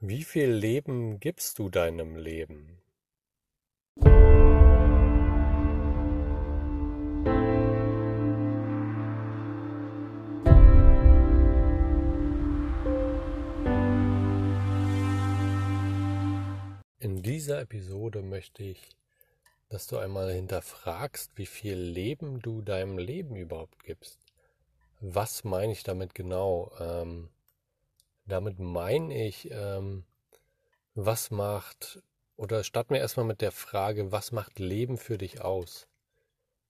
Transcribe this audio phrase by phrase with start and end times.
[0.00, 2.78] Wie viel Leben gibst du deinem Leben?
[17.00, 18.78] In dieser Episode möchte ich,
[19.68, 24.20] dass du einmal hinterfragst, wie viel Leben du deinem Leben überhaupt gibst.
[25.00, 26.70] Was meine ich damit genau?
[26.78, 27.30] Ähm,
[28.28, 30.04] damit meine ich, ähm,
[30.94, 32.02] was macht,
[32.36, 35.88] oder starten wir erstmal mit der Frage, was macht Leben für dich aus?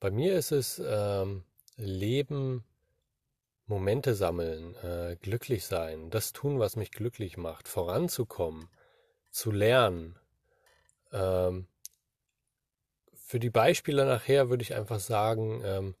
[0.00, 1.44] Bei mir ist es ähm,
[1.76, 2.64] Leben,
[3.66, 8.68] Momente sammeln, äh, glücklich sein, das tun, was mich glücklich macht, voranzukommen,
[9.30, 10.18] zu lernen.
[11.12, 11.68] Ähm,
[13.14, 15.94] für die Beispiele nachher würde ich einfach sagen, ähm,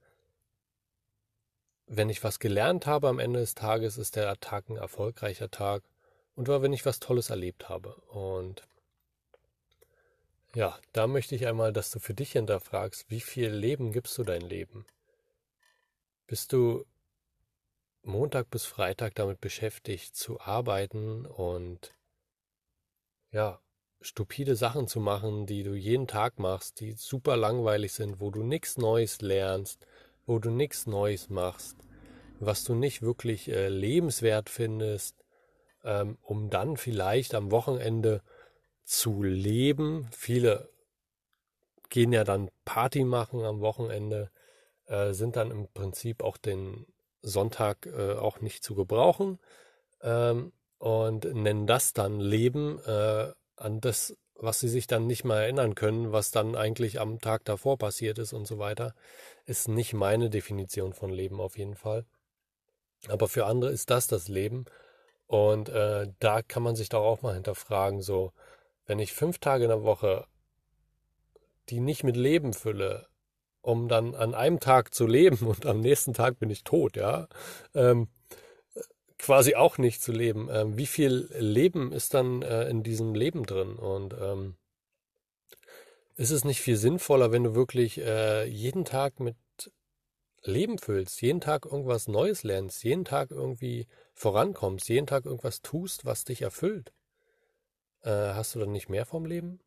[1.94, 5.82] wenn ich was gelernt habe am Ende des Tages, ist der Tag ein erfolgreicher Tag.
[6.34, 7.94] Und war, wenn ich was Tolles erlebt habe.
[8.08, 8.62] Und
[10.54, 14.24] ja, da möchte ich einmal, dass du für dich hinterfragst, wie viel Leben gibst du
[14.24, 14.86] dein Leben?
[16.26, 16.86] Bist du
[18.02, 21.94] Montag bis Freitag damit beschäftigt zu arbeiten und
[23.30, 23.60] ja,
[24.00, 28.42] stupide Sachen zu machen, die du jeden Tag machst, die super langweilig sind, wo du
[28.42, 29.86] nichts Neues lernst,
[30.26, 31.76] wo du nichts Neues machst,
[32.46, 35.24] was du nicht wirklich äh, lebenswert findest,
[35.84, 38.22] ähm, um dann vielleicht am Wochenende
[38.84, 40.08] zu leben.
[40.12, 40.68] Viele
[41.88, 44.30] gehen ja dann Party machen am Wochenende,
[44.86, 46.86] äh, sind dann im Prinzip auch den
[47.22, 49.38] Sonntag äh, auch nicht zu gebrauchen
[50.02, 55.36] ähm, und nennen das dann Leben äh, an das was sie sich dann nicht mehr
[55.36, 58.94] erinnern können, was dann eigentlich am Tag davor passiert ist und so weiter,
[59.46, 62.04] ist nicht meine Definition von Leben auf jeden Fall.
[63.08, 64.64] Aber für andere ist das das Leben.
[65.26, 68.32] Und äh, da kann man sich doch auch mal hinterfragen, so,
[68.86, 70.26] wenn ich fünf Tage in der Woche
[71.68, 73.06] die nicht mit Leben fülle,
[73.60, 77.28] um dann an einem Tag zu leben und am nächsten Tag bin ich tot, ja,
[77.74, 78.08] ähm,
[79.18, 80.48] quasi auch nicht zu leben.
[80.50, 83.76] Ähm, wie viel Leben ist dann äh, in diesem Leben drin?
[83.76, 84.56] Und ähm,
[86.16, 89.36] ist es nicht viel sinnvoller, wenn du wirklich äh, jeden Tag mit
[90.44, 96.04] Leben füllst, jeden Tag irgendwas Neues lernst, jeden Tag irgendwie vorankommst, jeden Tag irgendwas tust,
[96.04, 96.92] was dich erfüllt?
[98.02, 99.60] Äh, hast du dann nicht mehr vom Leben?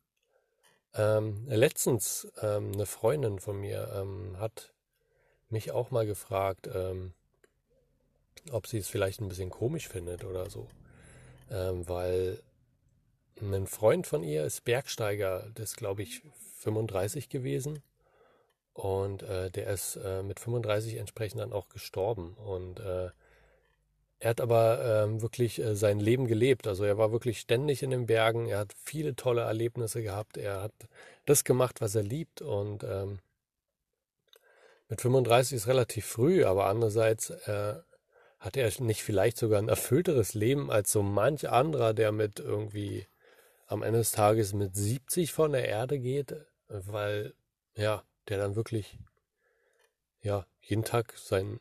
[0.93, 4.73] Ähm, letztens ähm, eine Freundin von mir ähm, hat
[5.49, 7.13] mich auch mal gefragt, ähm,
[8.51, 10.67] ob sie es vielleicht ein bisschen komisch findet oder so.
[11.49, 12.41] Ähm, weil
[13.41, 16.21] ein Freund von ihr ist Bergsteiger, das glaube ich
[16.59, 17.83] 35 gewesen.
[18.75, 22.33] Und äh, der ist äh, mit 35 entsprechend dann auch gestorben.
[22.33, 23.09] Und äh,
[24.19, 26.67] er hat aber ähm, wirklich äh, sein Leben gelebt.
[26.67, 28.47] Also er war wirklich ständig in den Bergen.
[28.47, 30.35] Er hat viele tolle Erlebnisse gehabt.
[30.35, 30.73] Er hat
[31.25, 32.41] das gemacht, was er liebt.
[32.41, 33.19] Und ähm,
[34.89, 37.75] mit 35 ist relativ früh, aber andererseits äh,
[38.39, 43.07] hat er nicht vielleicht sogar ein erfüllteres Leben als so manch anderer, der mit irgendwie
[43.67, 46.35] am Ende des Tages mit 70 von der Erde geht,
[46.67, 47.33] weil,
[47.77, 48.97] ja, der dann wirklich,
[50.21, 51.59] ja, jeden Tag seinen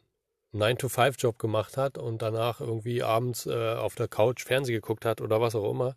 [0.53, 5.41] 9-to-5-Job gemacht hat und danach irgendwie abends äh, auf der Couch Fernsehen geguckt hat oder
[5.41, 5.97] was auch immer,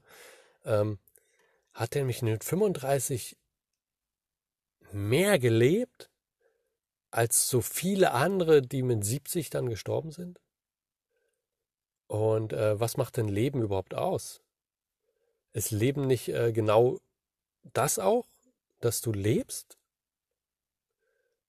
[0.65, 0.99] ähm,
[1.73, 3.37] hat er mich mit 35
[4.91, 6.09] mehr gelebt
[7.11, 10.39] als so viele andere, die mit 70 dann gestorben sind?
[12.07, 14.41] Und äh, was macht denn Leben überhaupt aus?
[15.53, 16.99] Ist Leben nicht äh, genau
[17.73, 18.27] das auch,
[18.79, 19.77] dass du lebst?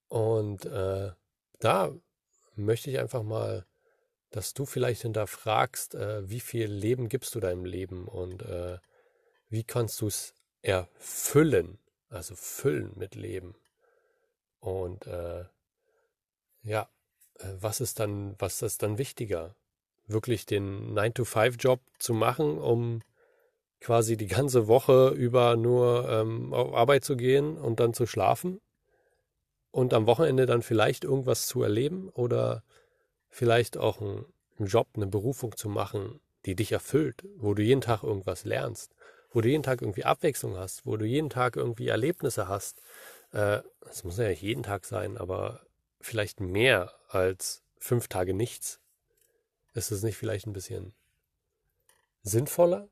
[0.08, 1.12] Und äh,
[1.60, 1.92] da
[2.54, 3.66] möchte ich einfach mal,
[4.30, 8.78] dass du vielleicht hinterfragst, äh, wie viel Leben gibst du deinem Leben und äh,
[9.48, 13.54] wie kannst du es erfüllen, also füllen mit Leben.
[14.60, 15.44] Und äh,
[16.62, 16.88] ja,
[17.60, 19.54] was ist dann, was ist dann wichtiger?
[20.08, 23.02] wirklich den 9-to-5-Job zu machen, um
[23.81, 28.60] quasi die ganze Woche über nur ähm, auf Arbeit zu gehen und dann zu schlafen
[29.70, 32.62] und am Wochenende dann vielleicht irgendwas zu erleben oder
[33.29, 34.25] vielleicht auch einen,
[34.59, 38.94] Job, eine Berufung zu machen, die dich erfüllt, wo du jeden Tag irgendwas lernst,
[39.31, 42.82] wo du jeden Tag irgendwie Abwechslung hast, wo du jeden Tag irgendwie Erlebnisse hast.
[43.32, 45.61] Äh, das muss ja jeden Tag sein, aber
[46.00, 48.81] vielleicht mehr als fünf Tage nichts.
[49.75, 50.93] Ist es nicht vielleicht ein bisschen
[52.23, 52.88] sinnvoller?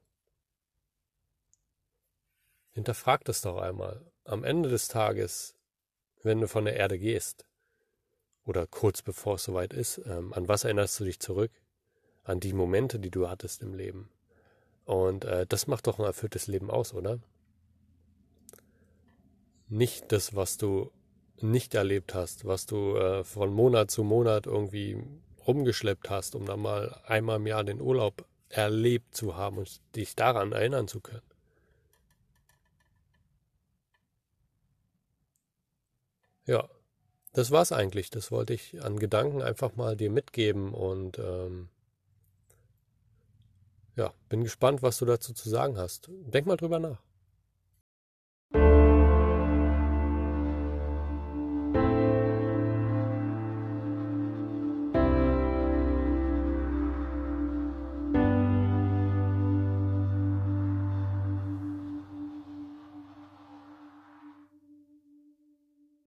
[2.73, 4.05] Hinterfrag das doch einmal.
[4.25, 5.56] Am Ende des Tages,
[6.27, 7.47] wenn du von der Erde gehst,
[8.45, 11.51] oder kurz bevor es soweit ist, ähm, an was erinnerst du dich zurück?
[12.25, 14.11] An die Momente, die du hattest im Leben.
[14.85, 17.19] Und äh, das macht doch ein erfülltes Leben aus, oder?
[19.69, 20.93] Nicht das, was du
[21.41, 24.97] nicht erlebt hast, was du äh, von Monat zu Monat irgendwie
[25.47, 30.15] rumgeschleppt hast, um dann mal einmal im Jahr den Urlaub erlebt zu haben und dich
[30.15, 31.23] daran erinnern zu können.
[36.47, 36.69] Ja,
[37.33, 38.11] das war's eigentlich.
[38.11, 41.69] Das wollte ich an Gedanken einfach mal dir mitgeben und ähm,
[43.97, 46.11] ja, bin gespannt, was du dazu zu sagen hast.
[46.11, 47.06] Denk mal drüber nach.